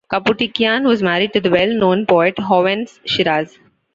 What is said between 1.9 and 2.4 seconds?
poet